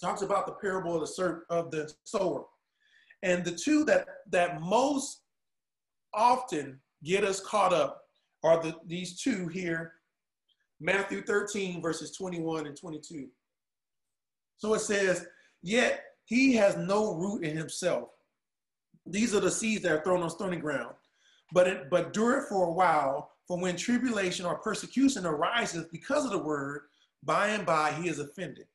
[0.00, 2.44] talks about the parable of the, of the sower.
[3.22, 5.22] And the two that, that most
[6.14, 8.02] often get us caught up
[8.44, 9.94] are the, these two here,
[10.80, 13.28] Matthew 13, verses 21 and 22.
[14.58, 15.26] So it says,
[15.62, 18.10] Yet he has no root in himself.
[19.06, 20.94] These are the seeds that are thrown on stony ground.
[21.52, 26.24] But, it, but endure it for a while, for when tribulation or persecution arises because
[26.24, 26.82] of the word,
[27.22, 28.66] by and by he is offended.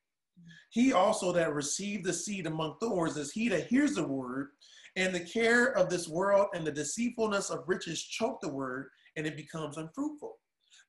[0.70, 4.50] He also that received the seed among thorns is he that hears the word,
[4.96, 9.28] and the care of this world and the deceitfulness of riches choke the word, and
[9.28, 10.38] it becomes unfruitful.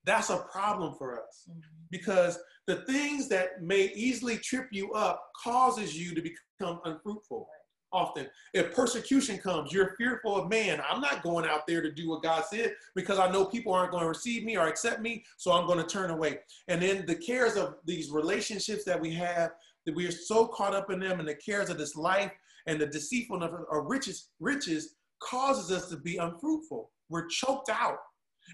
[0.04, 1.60] That's a problem for us mm-hmm.
[1.90, 7.48] because the things that may easily trip you up causes you to become unfruitful
[7.92, 8.26] often.
[8.54, 10.80] If persecution comes, you're fearful of man.
[10.88, 13.90] I'm not going out there to do what God said because I know people aren't
[13.90, 16.38] going to receive me or accept me, so I'm going to turn away.
[16.68, 19.52] And then the cares of these relationships that we have,
[19.86, 22.32] that we are so caught up in them, and the cares of this life
[22.66, 26.90] and the deceitfulness of riches, riches causes us to be unfruitful.
[27.08, 27.98] We're choked out.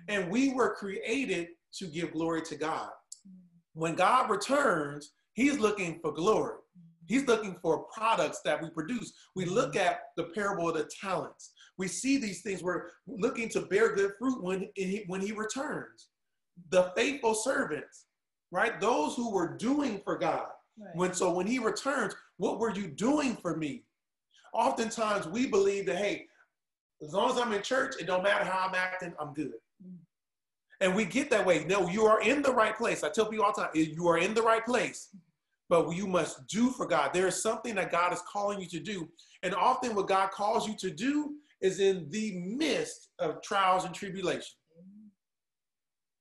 [0.08, 2.88] And we were created to give glory to God.
[3.26, 3.32] Mm.
[3.74, 6.56] When God returns, He's looking for glory.
[7.08, 9.14] He's looking for products that we produce.
[9.34, 11.52] We look at the parable of the talents.
[11.78, 12.62] We see these things.
[12.62, 16.08] We're looking to bear good fruit when he, when he returns.
[16.70, 18.06] The faithful servants,
[18.50, 18.78] right?
[18.78, 20.48] Those who were doing for God.
[20.78, 20.94] Right.
[20.94, 23.84] When so when he returns, what were you doing for me?
[24.52, 26.26] Oftentimes we believe that hey,
[27.02, 29.52] as long as I'm in church, it don't matter how I'm acting, I'm good.
[29.84, 29.96] Mm.
[30.80, 31.64] And we get that way.
[31.64, 33.02] No, you are in the right place.
[33.02, 35.08] I tell people all the time, you are in the right place
[35.68, 37.10] but you must do for God.
[37.12, 39.08] There is something that God is calling you to do.
[39.42, 43.94] And often, what God calls you to do is in the midst of trials and
[43.94, 44.56] tribulations.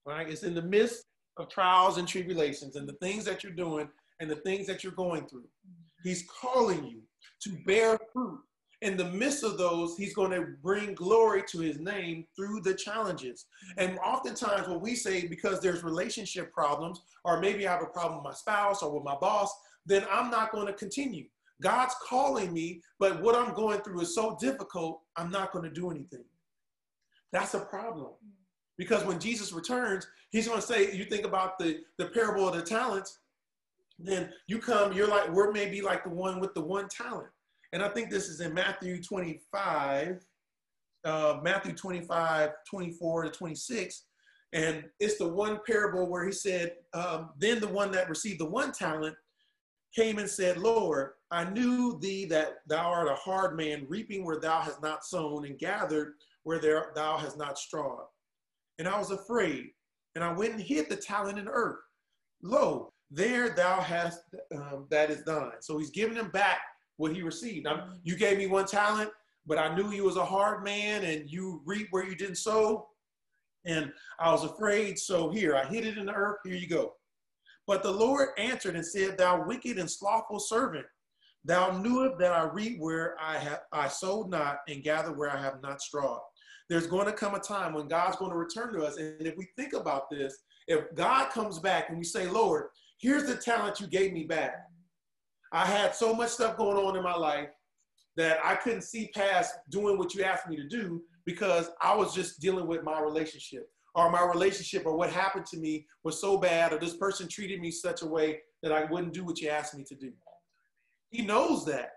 [0.06, 0.30] Right?
[0.30, 1.04] It's in the midst
[1.38, 4.94] of trials and tribulations and the things that you're doing and the things that you're
[4.94, 5.46] going through.
[6.04, 7.02] He's calling you
[7.44, 8.40] to bear fruit
[8.82, 12.74] in the midst of those, he's going to bring glory to his name through the
[12.74, 13.46] challenges.
[13.72, 13.90] Mm-hmm.
[13.90, 18.18] And oftentimes, when we say because there's relationship problems, or maybe I have a problem
[18.18, 19.52] with my spouse or with my boss,
[19.86, 21.26] then I'm not going to continue.
[21.62, 25.72] God's calling me, but what I'm going through is so difficult, I'm not going to
[25.72, 26.26] do anything.
[27.32, 28.12] That's a problem.
[28.78, 32.54] Because when Jesus returns, he's going to say, you think about the, the parable of
[32.54, 33.22] the talents,
[33.98, 37.30] then you come, you're like, we're maybe like the one with the one talent
[37.74, 40.26] and I think this is in Matthew 25,
[41.04, 44.04] uh, Matthew 25, 24 to 26.
[44.54, 48.46] And it's the one parable where he said, um, Then the one that received the
[48.46, 49.16] one talent
[49.94, 54.40] came and said, Lord, I knew thee that thou art a hard man, reaping where
[54.40, 58.06] thou hast not sown, and gathered where there, thou hast not strawed.
[58.80, 59.72] And I was afraid,
[60.16, 61.80] and I went and hid the talent in earth.
[62.42, 64.22] Lo, there thou hast
[64.56, 65.52] um, that is thine.
[65.60, 66.62] So he's giving him back
[66.98, 67.66] what he received.
[67.66, 69.10] Now, you gave me one talent,
[69.46, 72.90] but I knew you was a hard man and you reap where you didn't sow.
[73.66, 75.00] And I was afraid.
[75.00, 76.38] So here, I hid it in the earth.
[76.44, 76.94] Here you go.
[77.66, 80.86] But the Lord answered and said, Thou wicked and slothful servant,
[81.44, 85.42] thou knewest that I reap where I have I sowed not and gather where I
[85.42, 86.22] have not strawed.
[86.70, 88.98] There's going to come a time when God's going to return to us.
[88.98, 92.66] And if we think about this, if God comes back and we say, Lord,
[93.00, 94.67] here's the talent you gave me back.
[95.52, 97.50] I had so much stuff going on in my life
[98.16, 102.14] that I couldn't see past doing what you asked me to do because I was
[102.14, 106.38] just dealing with my relationship or my relationship or what happened to me was so
[106.38, 109.50] bad or this person treated me such a way that I wouldn't do what you
[109.50, 110.12] asked me to do.
[111.12, 111.92] He knows that,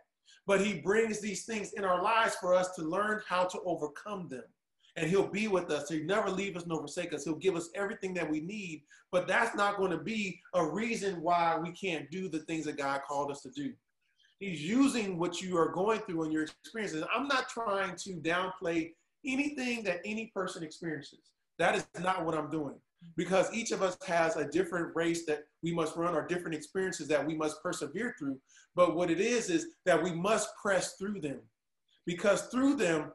[0.46, 4.28] but he brings these things in our lives for us to learn how to overcome
[4.28, 4.44] them
[5.00, 5.88] and he'll be with us.
[5.88, 7.24] He'll never leave us nor forsake us.
[7.24, 8.82] He'll give us everything that we need.
[9.10, 12.76] But that's not going to be a reason why we can't do the things that
[12.76, 13.72] God called us to do.
[14.40, 17.02] He's using what you are going through and your experiences.
[17.14, 18.92] I'm not trying to downplay
[19.24, 21.30] anything that any person experiences.
[21.58, 22.74] That is not what I'm doing
[23.16, 27.08] because each of us has a different race that we must run or different experiences
[27.08, 28.38] that we must persevere through.
[28.74, 31.40] But what it is, is that we must press through them
[32.06, 33.12] because through them,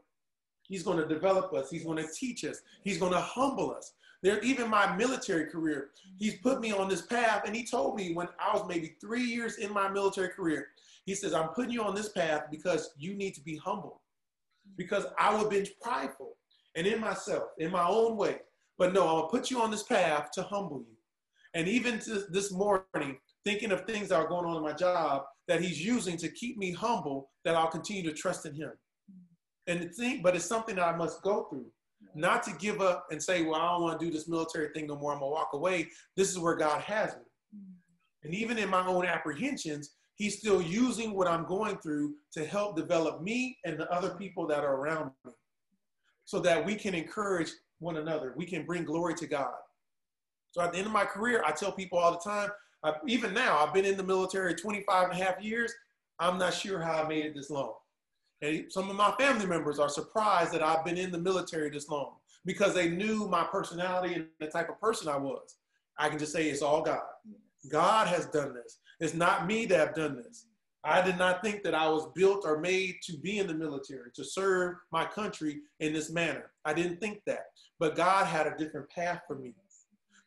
[0.68, 1.70] He's going to develop us.
[1.70, 2.62] He's going to teach us.
[2.84, 3.94] He's going to humble us.
[4.24, 8.14] There, even my military career, he's put me on this path, and he told me
[8.14, 10.68] when I was maybe three years in my military career,
[11.06, 14.02] he says, "I'm putting you on this path because you need to be humble,
[14.78, 16.38] because I would have been prideful
[16.76, 18.40] and in myself, in my own way.
[18.78, 20.96] But no, I'll put you on this path to humble you.
[21.54, 25.62] And even this morning, thinking of things that are going on in my job that
[25.62, 28.72] he's using to keep me humble, that I'll continue to trust in him.
[29.68, 31.66] And the thing, but it's something that I must go through.
[32.14, 34.88] Not to give up and say, well, I don't want to do this military thing
[34.88, 35.14] no more.
[35.14, 35.90] I'm gonna walk away.
[36.16, 37.60] This is where God has me.
[38.24, 42.76] And even in my own apprehensions, he's still using what I'm going through to help
[42.76, 45.32] develop me and the other people that are around me
[46.26, 48.34] so that we can encourage one another.
[48.36, 49.54] We can bring glory to God.
[50.52, 52.50] So at the end of my career, I tell people all the time,
[52.84, 55.74] I, even now, I've been in the military 25 and a half years.
[56.20, 57.74] I'm not sure how I made it this long.
[58.42, 61.90] And some of my family members are surprised that I've been in the military this
[61.90, 65.58] long because they knew my personality and the type of person I was.
[65.98, 67.00] I can just say it's all God.
[67.72, 68.80] God has done this.
[69.00, 70.48] It's not me that have done this.
[70.84, 74.12] I did not think that I was built or made to be in the military,
[74.14, 76.52] to serve my country in this manner.
[76.64, 77.46] I didn't think that.
[77.80, 79.56] But God had a different path for me.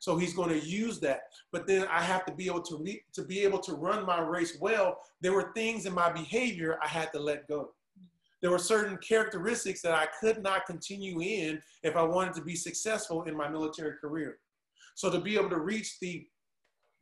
[0.00, 1.22] So he's going to use that.
[1.52, 4.20] But then I have to be able to re- to be able to run my
[4.20, 4.98] race well.
[5.20, 7.70] There were things in my behavior I had to let go.
[8.40, 12.54] There were certain characteristics that I could not continue in if I wanted to be
[12.54, 14.38] successful in my military career.
[14.94, 16.26] So to be able to reach the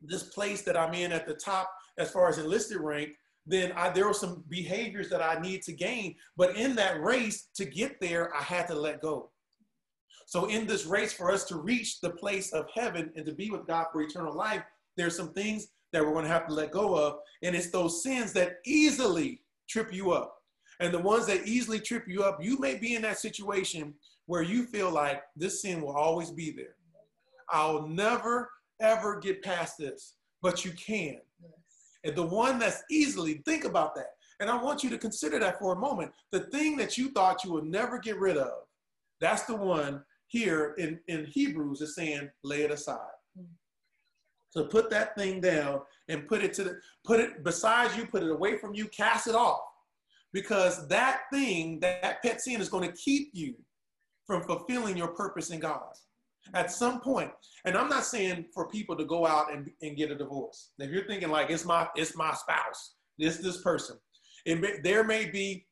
[0.01, 3.09] this place that I'm in at the top as far as enlisted rank,
[3.47, 6.15] then I, there were some behaviors that I need to gain.
[6.35, 9.31] But in that race to get there, I had to let go.
[10.27, 13.49] So in this race for us to reach the place of heaven and to be
[13.49, 14.61] with God for eternal life,
[14.97, 17.19] there's some things that we're going to have to let go of.
[17.41, 20.36] And it's those sins that easily trip you up.
[20.79, 23.93] And the ones that easily trip you up, you may be in that situation
[24.27, 26.75] where you feel like this sin will always be there.
[27.49, 31.17] I'll never, ever get past this, but you can.
[32.03, 34.11] And the one that's easily, think about that.
[34.39, 36.11] And I want you to consider that for a moment.
[36.31, 38.51] The thing that you thought you would never get rid of,
[39.19, 42.99] that's the one here in, in Hebrews is saying, lay it aside.
[44.49, 48.23] So put that thing down and put it to the put it beside you, put
[48.23, 49.59] it away from you, cast it off.
[50.33, 53.55] Because that thing, that pet sin is going to keep you
[54.25, 55.93] from fulfilling your purpose in God
[56.53, 57.31] at some point.
[57.65, 60.71] And I'm not saying for people to go out and, and get a divorce.
[60.79, 63.97] If you're thinking like it's my it's my spouse, this this person,
[64.45, 65.65] it there may be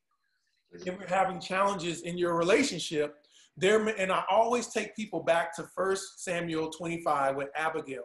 [0.71, 3.15] if you're having challenges in your relationship,
[3.57, 8.03] there, and I always take people back to First Samuel 25 with Abigail.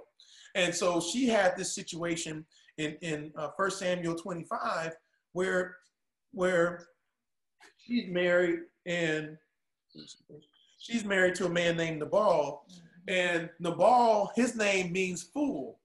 [0.55, 2.45] And so she had this situation
[2.79, 4.93] in, in uh, 1 Samuel 25
[5.33, 5.77] where,
[6.33, 6.87] where
[7.79, 9.37] she's married and
[10.79, 12.64] she's married to a man named Nabal.
[13.09, 15.79] And Nabal, his name means fool.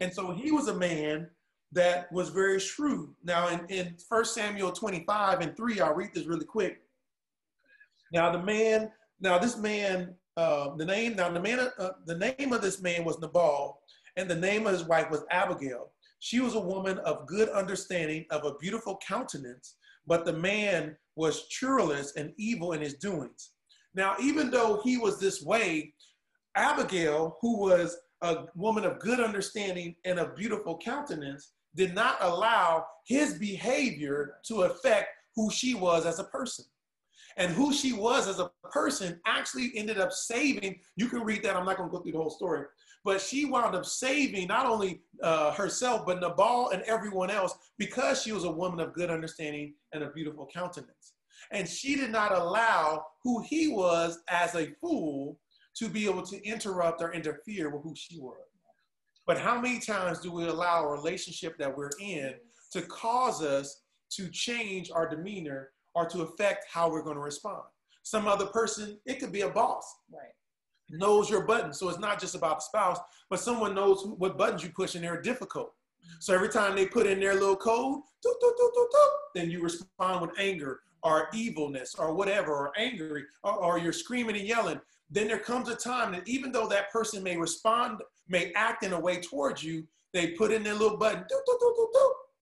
[0.00, 1.28] And so he was a man
[1.72, 3.14] that was very shrewd.
[3.24, 6.82] Now, in, in 1 Samuel 25 and 3, I'll read this really quick.
[8.12, 12.52] Now the man, now this man, uh, the name, now the man, uh, the name
[12.52, 13.80] of this man was Nabal,
[14.16, 15.90] and the name of his wife was Abigail.
[16.24, 19.74] She was a woman of good understanding, of a beautiful countenance,
[20.06, 23.50] but the man was churlish and evil in his doings.
[23.94, 25.92] Now, even though he was this way,
[26.54, 32.86] Abigail, who was a woman of good understanding and a beautiful countenance, did not allow
[33.06, 36.64] his behavior to affect who she was as a person
[37.36, 40.80] and who she was as a person actually ended up saving.
[40.96, 41.54] You can read that.
[41.54, 42.64] I'm not going to go through the whole story,
[43.04, 48.22] but she wound up saving not only uh, herself, but Nabal and everyone else because
[48.22, 51.12] she was a woman of good understanding and a beautiful countenance.
[51.50, 55.38] And she did not allow who he was as a fool
[55.76, 58.38] to be able to interrupt or interfere with who she was.
[59.26, 62.34] But how many times do we allow a relationship that we're in
[62.72, 67.62] to cause us to change our demeanor or to affect how we're going to respond.
[68.02, 69.84] Some other person, it could be a boss.
[70.12, 70.32] Right.
[70.90, 71.78] Knows your buttons.
[71.78, 72.98] So it's not just about the spouse,
[73.30, 75.72] but someone knows what buttons you push and they're difficult.
[76.20, 80.20] So every time they put in their little code, doop, doop, doop, then you respond
[80.20, 84.80] with anger or evilness or whatever, or angry, or, or, you're screaming and yelling.
[85.10, 88.94] Then there comes a time that even though that person may respond, may act in
[88.94, 91.24] a way towards you, they put in their little button,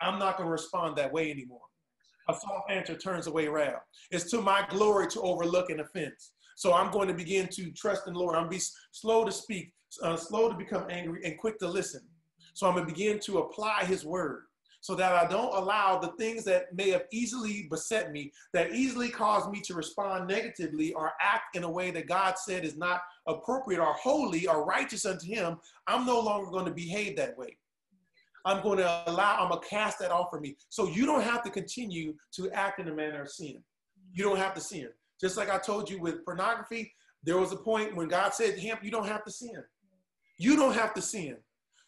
[0.01, 1.63] I'm not going to respond that way anymore.
[2.29, 3.83] A soft answer turns away wrath.
[4.13, 6.33] It's to my glory to overlook an offense.
[6.57, 8.37] So I'm going to begin to trust in the Lord.
[8.37, 8.61] I'm be
[8.93, 9.73] slow to speak,
[10.03, 12.03] uh, slow to become angry, and quick to listen.
[12.55, 14.45] So I'm going to begin to apply His word.
[14.83, 19.09] so that I don't allow the things that may have easily beset me, that easily
[19.09, 23.01] cause me to respond negatively or act in a way that God said is not
[23.29, 25.57] appropriate or holy or righteous unto Him.
[25.87, 27.57] I'm no longer going to behave that way.
[28.45, 30.57] I'm going to allow, I'm going to cast that off from me.
[30.69, 33.63] So you don't have to continue to act in a manner of sin.
[34.13, 34.89] You don't have to sin.
[35.23, 36.93] Just like I told you with pornography,
[37.23, 39.63] there was a point when God said him, You don't have to sin.
[40.39, 41.37] You don't have to sin.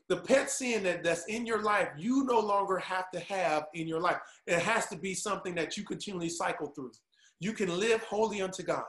[0.08, 3.88] The pet sin that, that's in your life, you no longer have to have in
[3.88, 4.18] your life.
[4.46, 6.92] It has to be something that you continually cycle through.
[7.40, 8.84] You can live holy unto God.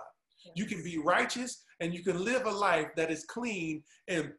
[0.56, 4.32] You can be righteous and you can live a life that is clean and,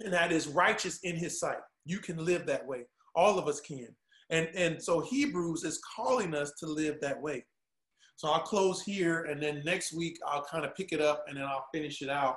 [0.00, 1.58] and that is righteous in his sight.
[1.84, 2.84] You can live that way.
[3.14, 3.88] All of us can.
[4.30, 7.44] And, and so Hebrews is calling us to live that way.
[8.16, 11.36] So I'll close here and then next week I'll kind of pick it up and
[11.36, 12.36] then I'll finish it out.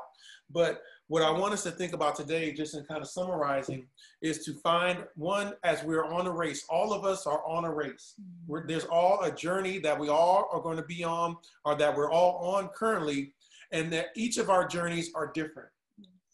[0.49, 3.87] But what I want us to think about today, just in kind of summarizing,
[4.21, 6.65] is to find one as we're on a race.
[6.69, 8.15] All of us are on a race.
[8.19, 8.51] Mm-hmm.
[8.51, 11.95] We're, there's all a journey that we all are going to be on or that
[11.95, 13.33] we're all on currently,
[13.71, 15.69] and that each of our journeys are different.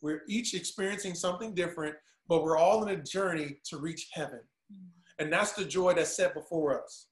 [0.02, 1.96] We're each experiencing something different,
[2.28, 4.42] but we're all in a journey to reach heaven.
[4.72, 5.24] Mm-hmm.
[5.24, 7.08] And that's the joy that's set before us.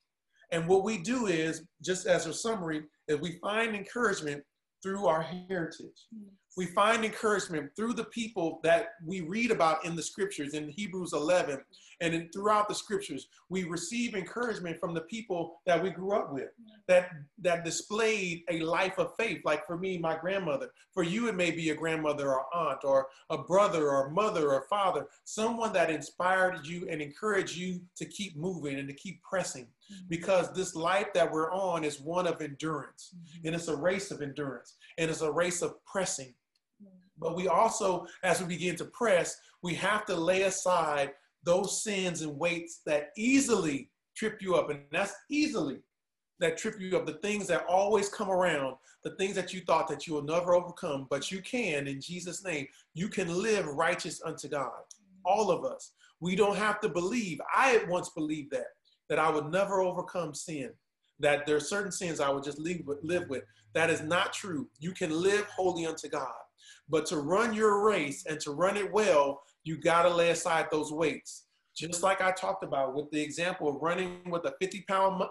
[0.51, 4.43] And what we do is, just as a summary, is we find encouragement
[4.83, 6.07] through our heritage.
[6.57, 11.13] We find encouragement through the people that we read about in the scriptures in Hebrews
[11.13, 11.61] 11
[12.01, 13.27] and in, throughout the scriptures.
[13.47, 16.49] We receive encouragement from the people that we grew up with
[16.89, 19.41] that, that displayed a life of faith.
[19.45, 20.71] Like for me, my grandmother.
[20.93, 24.65] For you, it may be a grandmother or aunt or a brother or mother or
[24.69, 29.67] father, someone that inspired you and encouraged you to keep moving and to keep pressing
[29.91, 30.07] Mm-hmm.
[30.09, 33.47] because this life that we're on is one of endurance mm-hmm.
[33.47, 36.33] and it's a race of endurance and it's a race of pressing.
[36.81, 36.87] Mm-hmm.
[37.17, 41.11] But we also, as we begin to press, we have to lay aside
[41.43, 44.69] those sins and weights that easily trip you up.
[44.69, 45.79] And that's easily
[46.39, 49.87] that trip you up, the things that always come around, the things that you thought
[49.87, 52.67] that you will never overcome, but you can in Jesus' name.
[52.93, 54.69] You can live righteous unto God.
[54.69, 55.21] Mm-hmm.
[55.25, 55.91] All of us.
[56.19, 57.39] We don't have to believe.
[57.53, 58.67] I once believed that
[59.11, 60.69] that I would never overcome sin,
[61.19, 63.43] that there are certain sins I would just live with, live with.
[63.73, 64.69] That is not true.
[64.79, 66.31] You can live holy unto God.
[66.87, 70.67] But to run your race and to run it well, you got to lay aside
[70.71, 71.47] those weights.
[71.75, 75.21] Just like I talked about with the example of running with a 50 pound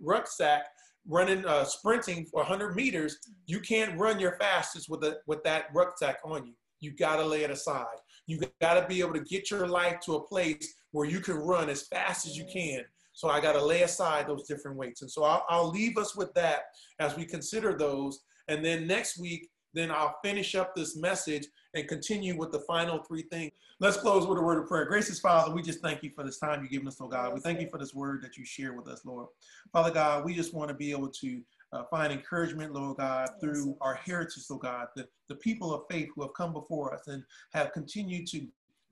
[0.00, 0.64] rucksack,
[1.06, 5.66] running, uh, sprinting for 100 meters, you can't run your fastest with, a, with that
[5.74, 6.54] rucksack on you.
[6.80, 7.84] You got to lay it aside.
[8.26, 11.36] You got to be able to get your life to a place where you can
[11.36, 12.82] run as fast as you can
[13.16, 15.00] so I got to lay aside those different weights.
[15.00, 16.64] And so I'll, I'll leave us with that
[16.98, 18.20] as we consider those.
[18.48, 22.98] And then next week, then I'll finish up this message and continue with the final
[22.98, 23.52] three things.
[23.80, 24.84] Let's close with a word of prayer.
[24.84, 27.32] Gracious Father, we just thank you for this time you've given us, oh God.
[27.32, 29.28] We thank you for this word that you share with us, Lord.
[29.72, 31.40] Father God, we just want to be able to
[31.72, 36.10] uh, find encouragement, Lord God, through our heritage, Lord God, the, the people of faith
[36.14, 38.46] who have come before us and have continued to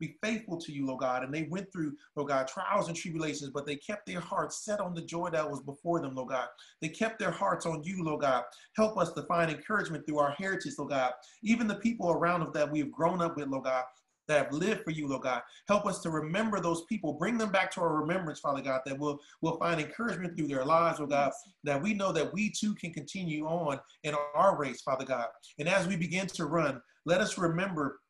[0.05, 1.22] be faithful to you, Lord God.
[1.22, 4.80] And they went through, Lord God, trials and tribulations, but they kept their hearts set
[4.80, 6.48] on the joy that was before them, Lord God.
[6.80, 8.44] They kept their hearts on you, Lord God.
[8.76, 11.12] Help us to find encouragement through our heritage, Lord God.
[11.42, 13.84] Even the people around us that we've grown up with, Lord God,
[14.28, 15.42] that have lived for you, Lord God.
[15.68, 17.12] Help us to remember those people.
[17.12, 20.64] Bring them back to our remembrance, Father God, that we'll, we'll find encouragement through their
[20.64, 21.32] lives, Lord God,
[21.64, 25.26] that we know that we too can continue on in our race, Father God.
[25.59, 28.00] And as we begin to run, let us remember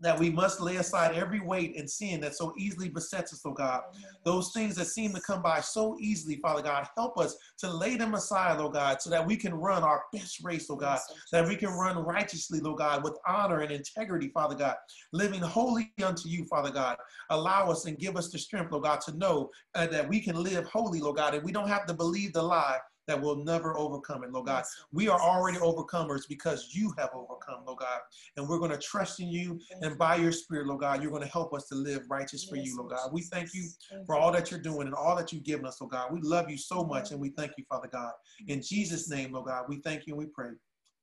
[0.00, 3.52] that we must lay aside every weight and sin that so easily besets us, oh
[3.52, 3.82] God.
[4.24, 7.96] Those things that seem to come by so easily, Father God, help us to lay
[7.96, 11.00] them aside, oh God, so that we can run our best race, oh God,
[11.32, 14.76] that we can run righteously, oh God, with honor and integrity, Father God,
[15.12, 16.96] living holy unto you, Father God.
[17.30, 20.42] Allow us and give us the strength, oh God, to know uh, that we can
[20.42, 22.78] live holy, oh God, and we don't have to believe the lie
[23.08, 24.64] that will never overcome it, Lord God.
[24.92, 28.00] We are already overcomers because you have overcome, Lord God.
[28.36, 29.58] And we're going to trust in you.
[29.80, 32.56] And by your spirit, Lord God, you're going to help us to live righteous for
[32.56, 33.10] you, Lord God.
[33.12, 33.66] We thank you
[34.06, 36.12] for all that you're doing and all that you've given us, Lord God.
[36.12, 38.12] We love you so much and we thank you, Father God.
[38.46, 40.50] In Jesus' name, Lord God, we thank you and we pray.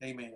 [0.03, 0.33] Amen.